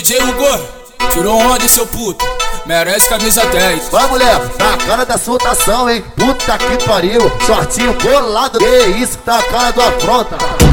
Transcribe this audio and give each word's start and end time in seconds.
DJ 0.00 0.22
Hugo, 0.22 0.46
tirou 1.12 1.36
onda, 1.40 1.66
seu 1.66 1.84
puto. 1.84 2.24
Merece 2.64 3.08
camisa 3.08 3.44
10. 3.44 3.88
Vai, 3.88 4.06
mulher, 4.06 4.38
tá 4.50 4.74
a 4.74 4.76
cara 4.76 5.04
da 5.04 5.18
soltação, 5.18 5.90
hein? 5.90 6.04
Puta 6.14 6.56
que 6.56 6.84
pariu, 6.84 7.20
shortinho 7.44 7.92
colado. 7.94 8.60
Que 8.60 8.86
isso, 9.02 9.18
tá 9.18 9.40
a 9.40 9.42
cara 9.42 9.72
do 9.72 9.82
afronta. 9.82 10.67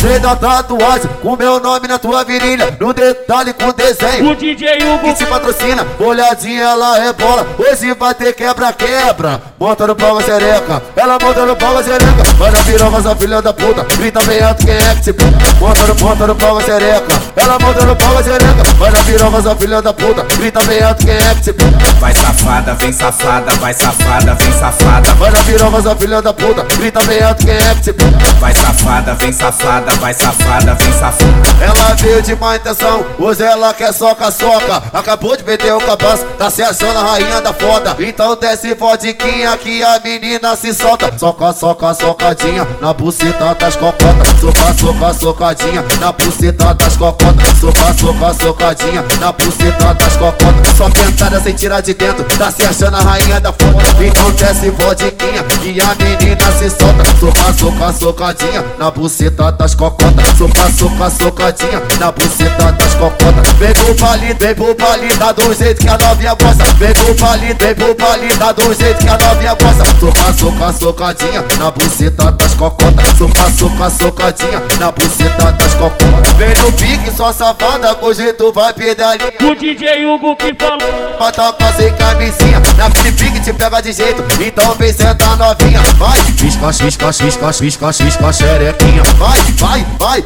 Gostei 0.00 0.20
da 0.20 0.36
tatuagem 0.36 1.10
com 1.20 1.34
meu 1.34 1.58
nome 1.58 1.88
na 1.88 1.98
tua 1.98 2.22
virilha 2.22 2.76
No 2.78 2.92
detalhe 2.92 3.52
com 3.52 3.72
desenho. 3.72 4.30
O 4.30 4.36
DJ 4.36 4.84
Hugo 4.84 5.02
que 5.02 5.14
te 5.14 5.26
patrocina 5.26 5.84
Olhadinha, 5.98 6.62
ela 6.62 7.00
rebola 7.00 7.44
Hoje 7.58 7.92
vai 7.94 8.14
ter 8.14 8.32
quebra-quebra. 8.32 9.42
Monta 9.58 9.88
no 9.88 9.96
pau 9.96 10.16
a 10.16 10.22
xereca 10.22 10.80
Ela 10.94 11.18
monta 11.20 11.44
no 11.44 11.56
pau 11.56 11.76
a 11.76 11.82
xereca 11.82 12.22
Vai 12.38 12.50
na 12.52 12.62
piroca, 12.62 12.96
essa 12.98 13.16
filha 13.16 13.42
da 13.42 13.52
puta. 13.52 13.84
Grita 13.96 14.20
bem 14.24 14.40
alto 14.40 14.64
quem 14.64 14.76
é 14.76 14.94
que 14.94 15.02
te 15.02 15.12
pega 15.12 15.36
Monta 15.58 15.82
no, 15.82 15.94
monta 15.96 16.26
no 16.28 16.36
pau 16.36 16.58
a 16.58 16.62
xereca 16.62 17.22
Ela 17.34 17.58
monta 17.58 17.84
no 17.84 17.96
pau 17.96 18.18
a 18.18 18.22
xereca 18.22 18.62
Vai 18.78 18.90
na 18.92 18.98
piroca, 19.02 19.38
essa 19.38 19.56
filha 19.56 19.82
da 19.82 19.92
puta. 19.92 20.22
Grita 20.36 20.60
bem 20.64 20.80
alto 20.80 21.04
quem 21.04 21.16
é 21.16 21.34
que 21.34 21.42
te 21.42 21.52
pega 21.52 21.76
Vai 21.98 22.14
safada, 22.48 22.74
vem 22.74 22.92
safada, 22.92 23.52
vai 23.56 23.74
safada, 23.74 24.34
vem 24.34 24.52
safada. 24.52 25.14
Vai 25.14 25.30
na 25.30 25.38
piroca, 25.42 25.76
essa 25.76 25.96
filha 25.96 26.22
da 26.22 26.32
puta 26.32 26.62
Grita 26.78 27.04
bem 27.04 27.22
alto 27.22 27.44
quem 27.44 27.54
é 27.54 27.74
que 27.74 27.80
te 27.82 27.92
pega 27.92 28.18
Vai 28.40 28.54
safada, 28.54 29.14
vem 29.14 29.32
safada, 29.32 29.92
vai 29.96 30.14
safada, 30.14 30.74
vem 30.74 30.92
safada. 30.92 31.28
Ela 31.60 31.94
veio 31.96 32.22
de 32.22 32.34
má 32.36 32.56
intenção, 32.56 33.04
hoje 33.18 33.42
ela 33.42 33.74
quer 33.74 33.92
soca-soca 33.92 34.82
Acabou 34.94 35.36
de 35.36 35.42
vender 35.42 35.72
o 35.72 35.80
cabaço, 35.80 36.24
tá 36.38 36.50
se 36.50 36.62
achando 36.62 36.98
a 36.98 37.02
rainha 37.02 37.40
da 37.40 37.52
foda. 37.52 37.96
Então 37.98 38.34
desce 38.36 38.74
vodquinha 38.74 39.56
que 39.58 39.82
a 39.82 40.00
menina 40.00 40.56
se 40.56 40.72
solta. 40.72 41.12
Soca, 41.18 41.52
soca, 41.52 41.94
socadinha 41.94 42.66
na 42.80 42.94
buceta 42.94 43.54
das 43.54 43.76
cocotas. 43.76 44.40
Soca, 44.40 44.74
soca, 44.74 45.14
socadinha 45.14 45.84
na 46.00 46.12
buceta 46.12 46.74
das 46.74 46.96
cocotas. 46.96 47.58
Soca, 47.60 47.94
soca, 47.94 48.34
socadinha 48.34 49.04
na 49.20 49.32
buceta 49.32 49.94
das 49.94 50.16
cocotas. 50.16 50.76
Só 50.76 50.88
tentada 50.90 51.40
sem 51.40 51.54
tirar 51.54 51.80
de 51.80 51.92
dentro, 51.92 52.24
tá 52.38 52.52
achando 52.70 52.96
a 52.96 53.00
rainha 53.00 53.40
da 53.40 53.52
Então 53.52 54.07
desce 54.48 54.70
vodquinha 54.70 55.44
que 55.44 55.80
a 55.80 55.94
menina 55.94 56.52
se 56.52 56.70
solta. 56.70 57.04
Soca, 57.18 57.52
soca, 57.52 57.92
socadinha 57.92 58.64
na 58.78 58.90
buceta 58.90 59.52
das 59.52 59.74
cocotas. 59.74 60.38
Soca, 60.38 60.70
soca, 60.70 61.10
socadinha 61.10 61.82
na 62.00 62.12
buceta 62.12 62.72
das 62.72 62.94
cocotas. 62.94 63.52
Vem 63.58 63.72
pro 63.74 63.94
palito, 63.94 64.36
vem 64.38 64.54
pro 64.54 64.74
palito, 64.74 65.18
dá 65.18 65.32
do 65.32 65.54
jeito 65.54 65.80
que 65.80 65.88
a 65.88 65.98
novinha 65.98 66.34
gosta. 66.34 66.64
Vem 66.74 66.92
pro 66.94 67.14
palito, 67.14 67.64
vem 67.64 67.74
pro 67.74 67.94
palito, 67.94 68.38
dá 68.38 68.52
do 68.52 68.74
jeito 68.74 68.98
que 68.98 69.08
a 69.08 69.18
novinha 69.18 69.54
gosta. 69.54 69.84
Soca, 70.00 70.32
soca, 70.32 70.72
socadinha 70.72 71.44
na 71.58 71.70
buceta 71.70 72.32
das 72.32 72.54
cocotas. 72.54 73.18
Soca, 73.18 73.50
soca, 73.50 73.90
socadinha 73.90 74.62
na 74.78 74.92
buceta 74.92 75.52
das 75.52 75.74
cocotas. 75.74 76.32
Vem 76.38 76.54
no 76.62 76.72
pique, 76.72 77.16
só 77.16 77.32
safada, 77.32 77.94
com 77.96 78.12
jeito 78.12 78.52
vai 78.52 78.72
perder 78.72 79.04
a 79.04 79.14
linha 79.14 79.32
O 79.42 79.54
DJ 79.54 80.06
Hugo 80.06 80.36
que 80.36 80.54
falou. 80.54 81.18
Bota 81.18 81.54
sem 81.76 81.92
camisinha. 81.94 82.62
Na 82.76 82.90
Felipe 82.90 83.30
que 83.30 83.40
te 83.40 83.52
pega 83.52 83.80
de 83.80 83.92
jeito 83.92 84.22
Então 84.40 84.74
vem 84.74 84.92
sentar 84.92 85.36
novinha 85.36 85.80
Vai, 85.96 86.22
pisca, 86.38 86.68
pisca, 86.72 87.12
pisca, 87.12 87.52
pisca, 87.52 87.92
pisca, 87.92 88.32
xerequinha 88.32 89.02
Vai, 89.16 89.40
vai, 89.56 89.86
vai, 89.98 90.24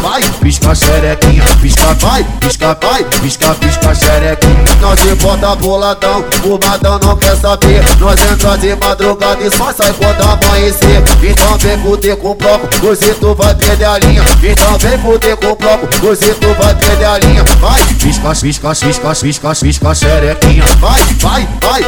vai. 0.00 0.22
Pisca, 0.40 0.74
xerequinha, 0.74 1.44
pisca, 1.60 1.94
vai 1.94 2.24
Pisca, 2.40 2.78
vai, 2.80 3.04
pisca, 3.04 3.54
pisca, 3.54 3.94
xerequinha. 3.94 4.64
Nós 4.80 4.98
te 5.00 5.14
bota 5.16 5.54
boladão 5.56 6.24
O 6.44 6.58
madão 6.66 6.98
não 7.00 7.16
quer 7.16 7.36
saber. 7.36 7.82
Nós 7.98 8.18
entra 8.32 8.56
de 8.56 8.74
madrugada 8.76 9.42
e 9.42 9.50
só 9.54 9.72
sai 9.72 9.92
quando 9.92 10.22
amanhecer 10.22 11.02
Então 11.22 11.58
fuder 11.80 12.16
com 12.16 12.30
o 12.30 12.34
bloco 12.34 12.68
Hoje 12.86 13.14
tu 13.14 13.34
vai 13.34 13.54
perder 13.54 13.84
a 13.84 13.98
linha. 13.98 14.22
Então 14.42 14.78
vem 14.78 14.98
fuder 14.98 15.36
com 15.36 15.48
o 15.48 15.56
bloco 15.56 16.06
Hoje 16.06 16.34
tu 16.34 16.54
vai 16.54 16.74
perder 16.74 17.04
a 17.04 17.18
linha. 17.18 17.44
Vai, 17.60 17.84
pisca, 18.00 18.34
pisca, 18.34 18.74
pisca, 18.74 19.14
pisca, 19.14 19.54
pisca, 19.54 19.94
xerequinha. 19.94 20.64
Vai, 20.78 21.02
vai, 21.18 21.48
vai, 21.60 21.82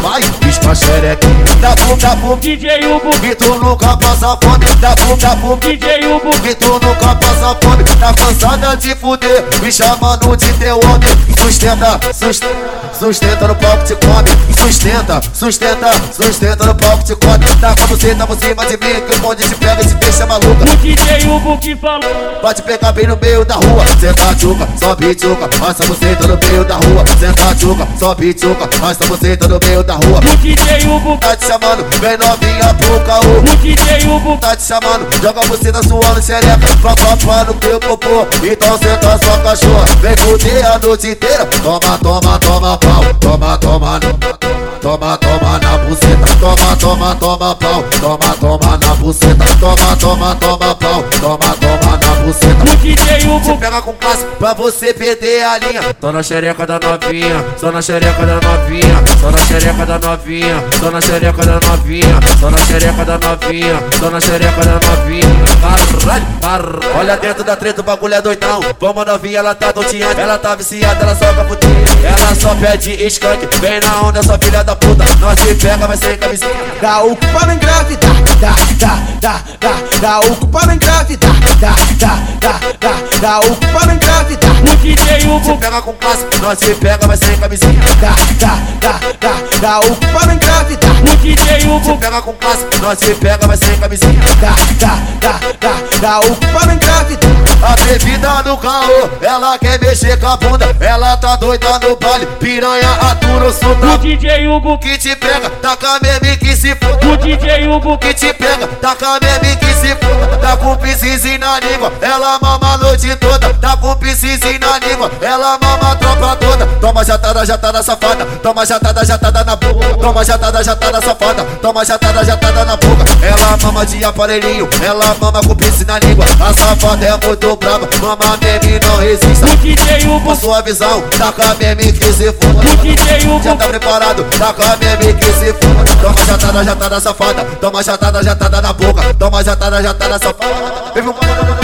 vai 0.00 0.22
Pisca, 0.40 0.74
xerequinha. 0.74 1.44
Dá 1.60 1.74
bum, 1.76 1.96
bum. 2.20 2.36
DJ 2.38 2.86
Hugo. 2.86 3.10
Que 3.20 3.34
tu 3.34 3.54
nunca 3.56 3.96
passa 3.96 4.36
fome. 4.42 4.64
Dá 4.80 4.94
bum, 4.96 5.16
bum. 5.40 5.56
DJ 5.56 6.06
Hugo. 6.06 6.30
Que 6.40 6.54
tu 6.54 6.72
nunca 6.72 7.14
passa 7.14 7.56
fome. 7.62 7.84
Tá 7.84 8.12
cansada 8.14 8.76
de 8.76 8.94
fuder. 8.94 9.44
Me 9.62 9.72
chamando 9.72 10.36
de 10.36 10.52
teu 10.54 10.76
homem. 10.76 11.10
Sustenta, 11.38 12.00
sustenta 12.12 12.80
Sustenta 13.00 13.48
no 13.48 13.54
palco 13.54 13.82
te 13.84 13.94
come. 13.94 14.28
Sustenta, 14.58 15.22
sustenta, 15.32 15.90
sustenta 16.12 16.66
no 16.66 16.74
palco 16.74 17.02
te 17.02 17.16
come. 17.16 17.46
Tá 17.58 17.74
com 17.74 17.86
você, 17.86 18.14
tá 18.14 18.26
por 18.26 18.38
cima 18.38 18.66
de 18.66 18.76
mim 18.76 19.00
Que 19.06 19.16
o 19.16 19.20
bonde 19.30 19.44
te 19.48 19.54
pega 19.54 19.80
e 19.82 19.86
te 19.86 19.94
deixa 19.94 20.26
maluca. 20.26 20.64
O 20.64 20.76
DJ 20.76 21.28
Hugo 21.28 21.58
que 21.58 21.76
falou. 21.76 22.10
Pode 22.40 22.62
pegar 22.62 22.92
bem 22.92 23.06
no 23.06 23.16
meio 23.16 23.44
da 23.44 23.54
rua. 23.54 23.84
Senta 24.00 24.34
tchuca, 24.34 24.68
sobe 24.82 25.14
tchuca 25.14 25.48
Passa 25.58 25.84
você 25.84 26.16
tá 26.16 26.26
no 26.26 26.38
meio 26.48 26.64
da 26.64 26.74
rua. 26.74 27.04
Senta 27.18 27.54
tchuca, 27.54 27.86
sobe 27.98 28.34
tchuca 28.34 28.66
Passa 28.80 29.04
você 29.06 29.36
tá 29.36 29.46
no 29.46 29.60
meio 29.64 29.82
da 29.84 29.94
rua. 29.94 30.18
O 30.18 30.36
DJ 30.38 30.88
Hugo 30.88 31.16
Tá 31.18 31.36
te 31.36 31.46
chamando, 31.46 31.84
vem 32.00 32.16
novinha 32.18 32.74
pro 32.74 33.00
caô. 33.00 33.38
O 33.38 33.56
DJ 33.56 34.08
Hugo 34.08 34.36
tá 34.38 34.56
te 34.56 34.62
chamando, 34.64 35.06
joga 35.22 35.42
você 35.46 35.70
na 35.70 35.82
sua 35.82 36.08
no 36.14 36.22
xereca, 36.22 36.76
pra 36.80 36.94
papar 36.96 37.44
no 37.46 37.54
teu 37.54 37.78
popô. 37.78 38.26
Então 38.42 38.78
senta 38.78 39.18
sua 39.24 39.38
cachorra, 39.38 39.84
vem 40.00 40.16
fuder 40.16 40.66
a 40.66 40.78
noite 40.78 41.08
inteira. 41.08 41.46
Toma, 41.62 41.98
toma, 42.02 42.38
toma 42.40 42.78
pau, 42.78 43.14
toma, 43.20 43.58
toma, 43.58 44.00
no- 44.00 44.14
toma, 44.14 44.59
toma 44.80 45.58
na 45.58 45.78
buceta. 45.78 46.26
Toma, 46.40 46.76
toma, 46.76 47.14
toma 47.16 47.54
pau, 47.54 47.84
toma, 48.00 48.34
toma 48.40 48.78
na 48.78 48.94
buceta. 48.96 49.44
Toma, 49.60 49.96
toma, 49.96 50.34
toma 50.36 50.74
pau, 50.74 51.02
toma, 51.20 51.56
toma 51.60 51.99
buceta. 52.30 52.76
DJ 52.80 53.20
Você 53.20 53.28
Hugo 53.28 53.58
pega 53.58 53.82
com 53.82 53.92
classe 53.94 54.24
pra 54.38 54.54
você 54.54 54.94
perder 54.94 55.42
a 55.42 55.58
linha. 55.58 55.94
Tô 56.00 56.12
na 56.12 56.22
xereca 56.22 56.66
da 56.66 56.78
novinha, 56.78 57.44
tô 57.58 57.70
na 57.70 57.82
xereca 57.82 58.24
da 58.24 58.34
novinha, 58.40 59.02
tô 59.20 59.30
na 59.30 59.38
xereca 59.38 59.86
da 59.86 59.98
novinha, 59.98 60.64
tô 60.80 60.90
na 60.90 61.00
xereca 61.00 61.44
da 61.44 61.60
novinha, 61.60 62.20
tô 62.40 62.50
na 62.50 62.58
xereca 62.58 63.04
da 63.04 63.18
novinha, 63.18 63.82
tô 63.98 64.10
na 64.10 64.20
xereca 64.20 64.64
da 64.64 64.72
novinha. 64.74 65.50
Caralho. 65.60 66.80
Olha 66.98 67.16
dentro 67.16 67.44
da 67.44 67.56
treta, 67.56 67.80
o 67.80 67.84
bagulho 67.84 68.14
é 68.14 68.22
doidão. 68.22 68.60
Vamos 68.80 69.06
novinha, 69.06 69.38
ela 69.38 69.54
tá 69.54 69.72
doteando, 69.72 70.20
ela 70.20 70.38
tá 70.38 70.54
viciada, 70.54 71.02
ela 71.02 71.14
só 71.14 71.32
pra 71.32 71.44
fuder. 71.44 71.68
Ela 72.04 72.34
só 72.34 72.54
pede 72.54 72.92
skunk, 73.06 73.46
vem 73.60 73.80
na 73.80 74.02
onda, 74.02 74.22
sua 74.22 74.38
filha 74.38 74.64
da 74.64 74.74
puta. 74.74 75.04
Nós 75.20 75.38
te 75.38 75.54
pega, 75.54 75.86
vai 75.86 75.96
sem 75.96 76.16
camisinha. 76.16 76.50
Dá 76.80 77.02
o 77.02 77.16
cu 77.16 77.26
para 77.26 77.54
engravidar, 77.54 78.14
dá, 78.40 78.54
dá, 78.78 78.98
dá, 79.20 79.40
dá, 79.60 79.98
dá 80.00 80.20
o 80.20 80.36
cu 80.36 80.46
para 80.48 80.74
engravidar, 80.74 81.34
dá, 81.60 81.74
dá, 81.98 82.19
dá, 82.40 82.60
dá, 82.80 82.94
dá 83.20 83.40
o 83.40 83.56
cu 83.56 83.66
para 83.72 83.94
engravidar, 83.94 84.50
O 84.62 84.76
DJ 84.76 85.20
Você 85.20 85.26
Hugo 85.26 85.58
pega 85.58 85.82
com 85.82 85.92
classe, 85.94 86.26
nós 86.40 86.58
te 86.58 86.74
pega, 86.74 87.06
vai 87.06 87.16
sem 87.16 87.36
camisinha. 87.38 87.80
dá, 88.00 88.14
dá, 88.38 88.58
dá, 88.80 89.00
dá, 89.20 89.58
dá 89.60 89.80
o 89.80 89.96
cu 89.96 90.06
para 90.12 90.34
engravidar, 90.34 90.90
O 91.02 91.16
DJ 91.16 91.60
Você 91.60 91.66
Hugo 91.68 91.98
pega 91.98 92.22
com 92.22 92.32
classe, 92.34 92.66
nós 92.80 92.98
te 92.98 93.14
pega, 93.14 93.46
vai 93.46 93.56
sem 93.56 93.76
camisinha. 93.78 94.20
dá, 94.40 94.54
dá, 94.78 94.98
dá, 95.20 95.40
dá, 95.60 95.98
dá 96.00 96.20
o 96.20 96.34
cu 96.36 96.46
para 96.46 96.72
engravidar, 96.74 97.30
A 97.62 97.76
bebida 97.84 98.42
no 98.42 98.56
carro, 98.56 99.10
ela 99.22 99.58
quer 99.58 99.78
mexer 99.80 100.18
com 100.18 100.26
a 100.28 100.36
bunda. 100.36 100.76
Ela 100.80 101.16
tá 101.18 101.36
doida 101.36 101.78
no 101.80 101.94
baile, 101.96 102.26
piranha 102.40 102.90
atura 103.02 103.44
o 103.46 103.48
O 103.48 103.52
sotaque. 103.52 104.16
DJ 104.16 104.48
Hugo 104.48 104.78
Que 104.78 104.96
te 104.96 105.14
pega, 105.14 105.50
taca 105.50 105.98
meme 106.00 106.36
que 106.38 106.56
se 106.56 106.72
O 106.72 106.76
foda. 106.76 107.16
DJ 107.18 107.68
Hugo 107.68 107.98
Que 107.98 108.14
te 108.14 108.32
pega, 108.32 108.66
taca 108.80 109.18
meme 109.20 109.56
que 109.56 109.66
se 109.74 109.94
foda. 109.96 110.38
Tá 110.40 110.56
com 110.56 110.74
piscizinho 110.76 111.38
na 111.38 111.60
língua, 111.60 111.92
ela 112.10 112.38
mama 112.40 112.74
a 112.74 112.78
noite 112.78 113.14
toda. 113.16 113.54
Tá 113.54 113.76
com 113.76 113.94
piscizinho 113.96 114.58
na 114.58 114.78
língua, 114.78 115.10
ela 115.20 115.58
mama 115.58 115.92
a 115.92 115.96
tropa 115.96 116.36
toda. 116.36 116.66
Toma 116.80 117.04
jatada, 117.04 117.46
jatada 117.46 117.82
safada. 117.82 118.26
Toma 118.42 118.66
jatada, 118.66 119.04
jatada 119.04 119.44
na 119.44 119.56
boca. 119.56 119.94
Toma 119.98 120.24
jatada, 120.24 120.64
jatada 120.64 121.00
safada. 121.00 121.44
Toma 121.62 121.84
jatada, 121.84 122.24
jatada 122.24 122.64
na 122.64 122.76
boca. 122.76 123.04
Ela 123.22 123.56
mama 123.62 123.86
de 123.86 124.04
aparelhinho, 124.04 124.68
ela 124.84 125.14
mama 125.20 125.40
com 125.42 125.54
piercing 125.54 125.84
na 125.84 125.98
língua. 125.98 126.24
A 126.40 126.52
safada 126.52 127.06
é 127.06 127.26
muito 127.26 127.56
brava, 127.56 127.88
mama 128.00 128.36
meme 128.40 128.80
não 128.80 128.96
resista. 128.96 129.46
DJ 129.56 130.04
Com 130.04 130.16
Hugo 130.16 130.34
sua 130.34 130.62
visão, 130.62 131.02
taca 131.16 131.54
meme 131.54 131.92
que 131.92 132.12
se 132.12 132.32
foda. 132.32 132.76
DJ 132.82 133.28
Hugo 133.28 133.42
Já 133.42 133.56
tá 133.56 133.68
preparado, 133.68 134.24
taca 134.38 134.76
meme 134.76 135.14
que 135.14 135.32
se 135.32 135.52
foda. 135.52 135.84
Toma 136.02 136.24
jatada, 136.26 136.64
jatada 136.64 137.00
safada. 137.00 137.44
Toma 137.60 137.82
jatada, 137.82 138.22
jatada 138.22 138.60
na 138.60 138.72
boca. 138.72 139.14
Toma 139.14 139.44
jatada, 139.44 139.82
jatada 139.82 140.18
safada. 140.18 140.90
Vem, 140.94 141.04
vem, 141.04 141.59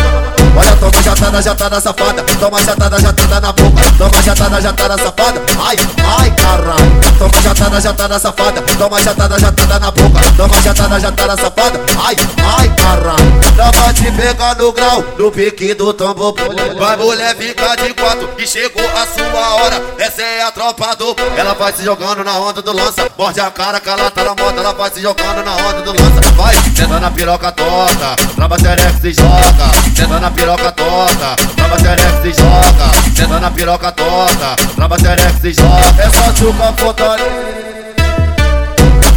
toma 0.90 1.02
jatada, 1.02 1.42
jatada 1.42 1.80
safada. 1.80 2.22
Toma 2.38 2.62
jatada, 2.62 3.00
jatada 3.00 3.40
na 3.40 3.52
boca. 3.52 3.82
Toma 3.98 4.22
jatada, 4.22 4.60
jatada 4.60 4.96
safada. 4.98 5.42
Ai, 5.60 5.76
ai, 6.18 6.30
caralho. 6.30 7.18
Toma 7.18 7.42
jatada, 7.42 7.80
jatada 7.80 8.18
safada. 8.18 8.62
Toma 8.62 9.02
jatada, 9.02 9.38
jatada 9.38 9.78
na 9.80 9.90
boca. 9.90 10.20
Toma 10.36 10.62
jatada, 10.62 11.00
jatada 11.00 11.36
safada. 11.36 11.80
Ai, 12.04 12.16
ai, 12.58 12.68
caralho. 12.76 13.40
ela 13.58 13.70
vai 13.72 13.94
te 13.94 14.10
pegar 14.12 14.56
no 14.56 14.72
grau, 14.72 15.04
no 15.18 15.30
pique 15.30 15.74
do 15.74 15.92
tambor. 15.92 16.34
Vai 16.78 16.96
mulher 16.96 17.36
ficar 17.36 17.76
de 17.76 17.92
quatro 17.94 18.28
e 18.38 18.46
chegou 18.46 18.84
a 18.84 19.06
sua 19.06 19.54
hora. 19.54 19.82
Essa 19.98 20.22
é 20.22 20.42
a 20.42 20.52
tropa 20.52 20.94
do. 20.96 21.16
Ela 21.36 21.54
vai 21.54 21.72
se 21.72 21.82
jogando 21.82 22.22
na 22.22 22.38
onda 22.38 22.62
do 22.62 22.72
lança. 22.72 23.10
Morde 23.18 23.40
a 23.40 23.50
cara 23.50 23.80
que 23.80 23.86
tá 23.86 24.24
na 24.24 24.34
moda. 24.34 24.60
Ela 24.60 24.72
vai 24.72 24.90
se 24.90 25.00
jogando 25.00 25.44
na 25.44 25.56
onda 25.56 25.82
do 25.82 25.90
lança. 25.90 26.20
Vai, 26.36 26.54
senta 26.54 27.00
na 27.00 27.10
piroca 27.10 27.50
torta. 27.52 28.16
Trava 28.34 28.58
xereca 28.58 29.00
se 29.00 29.12
joga. 29.12 29.96
Senta 29.96 30.20
na 30.20 30.30
piroca 30.30 30.72
torta. 30.72 30.75
Trava 30.76 31.78
xereca 31.78 32.22
se 32.22 32.32
joga. 32.32 33.14
Senta 33.14 33.40
na 33.40 33.50
piroca 33.50 33.92
torta. 33.92 34.56
Trava 34.74 34.98
xereca 34.98 35.40
se 35.40 35.52
joga. 35.52 36.02
Essa 36.02 36.34
chuca 36.36 36.72
fortalece. 36.78 37.66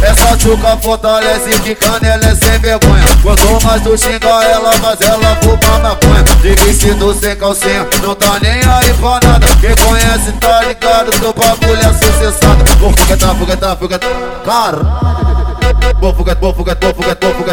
Essa 0.02 0.34
tchuca 0.36 0.78
fortalece 0.78 1.50
que 1.60 1.74
canela 1.74 2.24
é 2.24 2.34
sem 2.34 2.58
vergonha 2.58 3.04
Quanto 3.22 3.64
mais 3.64 3.82
tu 3.82 3.96
xinga 3.98 4.28
ela, 4.44 4.76
mais 4.78 5.00
ela 5.02 5.36
fuma 5.42 5.78
maconha 5.78 6.24
De 6.40 6.54
vestido 6.64 7.14
sem 7.14 7.36
calcinha, 7.36 7.86
não 8.02 8.14
tá 8.14 8.38
nem 8.40 8.52
aí 8.52 8.94
pra 8.94 9.20
nada 9.22 9.46
Quem 9.60 9.74
conhece 9.84 10.32
tá 10.40 10.62
ligado 10.62 11.10
o 11.10 11.32
bagulho 11.34 11.80
é 11.80 11.92
sucessado 11.92 12.64
Vou 12.78 12.92
foguetar, 12.96 13.36
foguetar, 13.36 13.76
foguetar 13.76 14.10
Caralho 14.44 14.84
Vou 14.84 14.88
foguetar, 14.88 15.19
vou 15.98 16.14
foguetar, 16.14 16.40
vou 16.40 16.54
foguetar, 16.54 16.94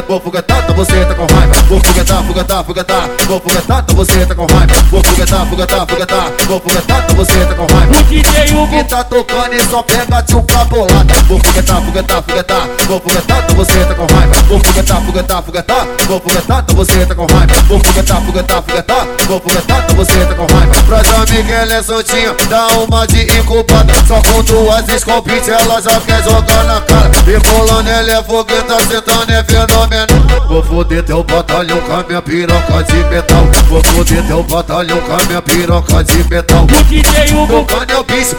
vou 0.08 0.22
foguetar, 0.22 0.60
então 0.64 0.76
você 0.76 1.06
tá 1.06 1.16
com 1.16 1.34
raiva 1.34 1.56
Vou 1.68 1.82
foguetar, 1.82 2.24
foguetar, 2.24 2.64
foguetar 2.64 3.10
Vou 3.28 3.42
então 3.46 3.96
você 3.96 4.26
tá 4.26 4.36
com 4.36 4.46
raiva 4.46 4.74
Vou 4.90 5.04
foguetar, 5.04 5.46
foguetar, 5.48 5.88
foguetar 5.88 6.34
Vou 6.48 6.62
então 6.66 7.16
você 7.16 7.46
tá 7.46 7.56
com 7.56 7.74
raiva 7.74 8.00
O 8.00 8.04
DJ 8.04 8.56
Hugo 8.56 8.68
que 8.68 8.84
tá 8.84 9.04
tocando 9.04 9.54
e 9.54 9.62
só 9.66 9.84
pega 9.84 10.22
tchuca 10.24 10.66
bolada 10.66 11.14
Vou 11.28 11.40
foguetar, 11.40 11.82
foguetar, 11.82 12.24
foguetar 12.24 12.68
Vou 12.88 13.02
então 13.06 13.56
você 13.56 13.86
tá 13.86 13.96
com 13.96 14.14
raiva 14.14 14.36
Vou 14.48 14.60
foguetar, 14.60 15.02
foguetar, 15.02 15.44
foguetar 15.44 15.88
Vou 16.08 16.22
então 16.26 16.76
você 16.76 17.06
tá 17.06 17.16
com 17.16 17.26
raiva 17.26 17.54
Vou 17.68 17.80
foguetar, 17.80 18.22
foguetar, 18.22 18.64
foguetar 18.64 19.08
Vou 19.28 19.42
então 19.46 19.96
você 19.96 20.26
tá 20.26 20.36
com 20.36 20.54
raiva 20.54 20.84
Pras 20.88 21.14
amigas 21.16 21.52
ela 21.52 21.74
é 21.74 21.84
soltinha 21.84 22.36
Dá 22.50 22.68
uma 22.78 23.08
de 23.08 23.24
incubada 23.38 23.94
Só 24.08 24.22
com 24.22 24.42
duas 24.44 24.88
escopite 24.90 25.50
ela 25.50 25.82
já 25.82 26.00
quer 26.00 26.24
jogar 26.24 26.64
na 26.64 26.80
cara 26.82 27.12
E 27.28 27.40
pulando 27.42 27.90
ela 27.90 28.12
é 28.12 28.22
fogueta, 28.28 28.78
sentando 28.86 29.32
é 29.32 29.44
fenomenal 29.44 30.28
Vou 30.48 30.64
foder 30.64 31.04
teu 31.04 31.24
batalhão 31.24 31.80
com 31.82 31.94
a 31.94 32.04
minha 32.04 32.22
piroca 32.22 32.84
de 32.84 33.04
metal. 33.06 33.44
Vou 33.68 33.84
foder 33.84 34.26
teu 34.28 34.44
batalhão 34.44 35.02
com 35.02 35.14
a 35.14 35.26
minha 35.26 35.42
piroca 35.42 36.04
de 36.04 36.24
metal. 36.30 36.64
O 36.64 36.84
DJ 36.84 37.36
Hugo. 37.36 37.66
Tocando 37.66 37.92
é 37.92 37.98
o 37.98 38.04
bicho, 38.04 38.36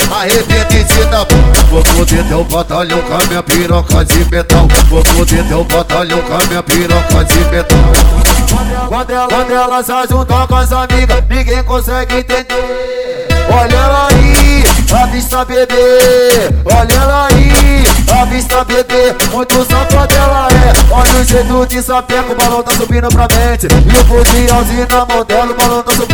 dá 1.11 1.26
Vou 1.70 1.85
foder 1.85 2.26
teu 2.26 2.44
batalhão 2.44 3.00
com 3.02 3.14
a 3.14 3.26
minha 3.26 3.43
piroca 3.43 4.05
de 4.05 4.25
metal. 4.31 4.69
Vou 4.88 5.05
foder 5.05 5.46
teu 5.49 5.64
batalhão 5.64 6.23
com 6.23 6.34
a 6.34 6.46
minha 6.46 6.62
piroca 6.62 7.25
de 7.25 7.38
metal. 7.50 7.79
Quando 8.88 9.11
ela, 9.11 9.29
quando 9.29 9.50
ela 9.50 9.82
se 9.82 9.93
junta 10.08 10.46
com 10.46 10.55
as 10.55 10.73
amigas, 10.73 11.23
ninguém 11.29 11.62
consegue 11.62 12.17
entender. 12.17 13.29
Olha 13.50 13.75
ela 13.75 14.08
aí, 14.08 14.62
a 14.93 15.06
vista 15.06 15.44
bebê. 15.44 16.49
Olha 16.64 16.94
ela 16.94 17.29
aí, 17.31 17.48
vista 18.26 18.65
bebê 18.65 19.15
Muito 19.32 19.55
safada 19.65 20.15
ela 20.15 20.49
é. 20.49 20.93
Olha 20.93 21.20
o 21.20 21.25
jeito 21.25 21.67
de 21.67 21.82
sapeca, 21.82 22.32
o 22.32 22.35
balão 22.35 22.62
tá 22.62 22.73
subindo 22.73 23.09
pra 23.09 23.29
mente 23.37 23.67
E 23.67 24.00
o 24.00 24.05
fuzilzinho 24.05 24.87
na 24.91 25.05
mão 25.06 25.25
dela, 25.25 25.53
o 25.53 25.55
balão 25.55 25.82
tá 25.82 25.93
subindo 25.93 26.07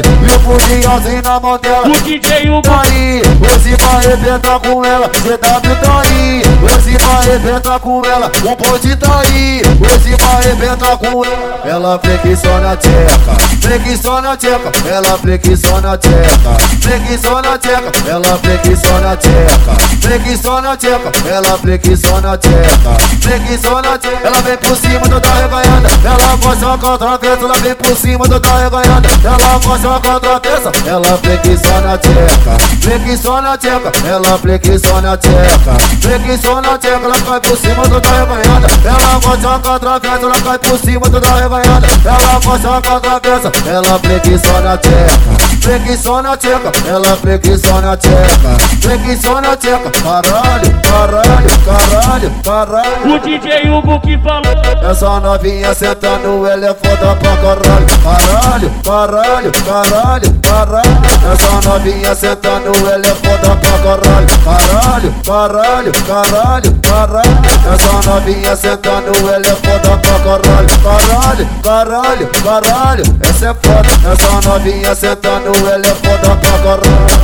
pra 0.00 0.10
mente 0.10 0.22
E 0.22 0.36
o 0.36 0.40
fuzilzinho 0.40 1.22
na 1.22 1.40
mão 1.40 1.58
dela. 1.58 1.88
O 1.88 2.00
DJ 2.02 2.50
Hugo. 2.50 2.62
Tá 2.62 2.82
aí, 2.82 3.22
hoje 3.40 3.76
vai 3.80 3.96
arrebentar 3.96 4.60
com 4.60 4.84
ela. 4.84 5.08
GW 5.08 5.76
tá 5.82 6.00
aí, 6.00 6.42
hoje 6.62 6.96
vai 6.98 7.16
arrebentar 7.16 7.80
com 7.80 8.02
ela. 8.04 8.30
Um 8.44 8.54
ponte 8.54 8.96
tá 8.96 9.20
aí, 9.20 9.62
hoje 9.80 10.16
vai 10.20 10.36
arrebentar 10.36 10.96
com 10.96 11.24
ela. 11.24 11.60
Ela 11.64 11.98
flexiona 11.98 12.72
a 12.72 12.76
tcheca, 12.76 13.36
flexiona 13.60 14.32
a 14.32 14.36
tcheca. 14.36 14.72
Ela 14.88 15.18
flexiona 15.18 15.92
a 15.92 15.98
tcheca, 15.98 16.56
flexiona 16.80 17.52
a 17.52 17.58
tcheca. 17.58 17.92
Ela 18.08 18.38
flexiona 18.38 19.12
a 19.12 19.16
tcheca, 19.16 19.76
flexiona 20.00 20.72
a 20.72 20.76
tcheca. 20.76 21.28
Ela 21.28 21.58
flexiona 21.58 22.32
a 22.32 22.38
tcheca, 22.38 22.96
flexiona 23.20 23.94
a 23.94 23.98
tcheca. 23.98 24.22
Ela 24.24 24.40
vem 24.42 24.56
por 24.56 24.76
cima 24.76 25.00
toda 25.00 25.34
reganhada 25.34 25.88
Ela 26.04 26.36
gosta 26.36 26.78
com 26.78 26.86
a 26.92 26.98
travessa, 26.98 27.44
ela 27.44 27.54
vem 27.54 27.74
por 27.74 27.96
cima 27.96 28.28
toda 28.28 28.58
reganhada 28.58 29.08
Ela 29.24 29.58
gosta 29.58 29.81
com 29.88 30.10
a 30.10 30.20
travessa, 30.20 30.72
ela 30.86 31.18
flexiona 31.18 31.94
a 31.94 31.98
tcheca. 31.98 32.56
Flexiona 32.80 33.52
a 33.52 33.58
tcheca, 33.58 33.92
ela 34.06 34.38
flexiona 34.38 35.12
a 35.12 35.16
tcheca. 35.16 35.76
Flexiona 36.00 36.74
a 36.74 36.78
tcheca, 36.78 37.04
ela 37.04 37.20
cai 37.20 37.40
por 37.40 37.56
cima 37.56 37.82
toda 37.88 38.08
reganhada 38.08 38.66
Ela 38.84 39.20
gosta 39.20 39.58
com 39.58 39.70
a 39.70 39.78
travessa, 39.78 40.26
ela 40.26 40.40
cai 40.40 40.58
por 40.58 40.78
cima 40.78 41.10
toda 41.10 41.34
reganhada 41.34 41.86
Ela 42.04 42.40
gosta 42.44 42.82
com 42.82 42.96
a 42.96 43.00
travessa, 43.00 43.52
ela 43.66 43.98
flexiona 43.98 44.72
a 44.72 44.78
tcheca 44.78 45.51
Flexiona 45.62 46.32
a 46.32 46.36
tcheca, 46.36 46.72
ela 46.88 47.16
flexiona 47.16 47.92
a 47.92 47.96
tcheca 47.96 48.72
Flexiona 48.80 49.52
a 49.52 49.56
tcheca, 49.56 49.90
caralho, 50.02 50.82
caralho, 50.82 51.48
caralho, 51.64 52.32
caralho. 52.42 53.14
O 53.14 53.18
DJ 53.20 53.70
Hugo 53.70 54.00
que 54.00 54.18
falou. 54.18 54.90
Essa 54.90 55.20
novinha 55.20 55.72
sentando, 55.72 56.44
ela 56.46 56.66
é 56.66 56.74
foda 56.74 57.14
pra 57.14 57.36
caralho. 57.36 57.86
Caralho, 58.02 58.70
caralho, 58.82 59.52
caralho, 59.64 60.40
caralho. 60.42 61.02
Essa 61.32 61.68
novinha 61.68 62.14
sentando, 62.16 62.72
ela 62.88 63.06
é 63.06 63.14
foda 63.14 63.56
pra 63.56 63.78
caralho. 63.78 64.26
Caralho, 64.42 65.14
caralho, 65.24 65.92
caralho, 66.04 66.80
caralho. 66.82 67.42
Essa 67.72 68.10
novinha 68.10 68.56
sentando, 68.56 69.12
ela 69.30 69.46
é 69.46 69.54
foda 69.54 69.96
pra 69.96 70.18
caralho. 70.18 70.68
Caralho, 70.82 71.48
caralho, 71.62 72.28
caralho. 72.42 73.04
Essa 73.20 73.46
é 73.46 73.54
foda. 73.54 74.12
Essa 74.12 74.48
novinha 74.48 74.94
sentando, 74.96 75.51
ela 75.58 75.86
é 75.86 75.94
foda 75.94 76.36
pra 76.36 76.58
caralho 76.62 77.22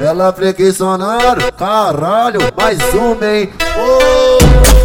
ela 0.00 0.32
flexionando, 0.32 1.52
caralho, 1.56 2.40
mais 2.56 2.78
uma, 2.94 3.26
hein? 3.26 3.52
Oh! 3.76 4.77